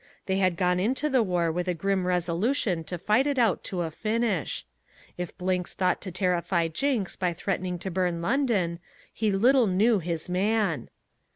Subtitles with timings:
[0.25, 3.83] They had gone into the war with a grim resolution to fight it out to
[3.83, 4.65] a finish.
[5.15, 8.79] If Blinks thought to terrify Jinks by threatening to burn London,
[9.13, 10.89] he little knew his man.